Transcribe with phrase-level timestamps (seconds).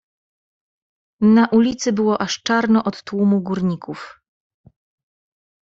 [1.33, 4.21] "Na ulicy było aż czarno od tłumu, górników."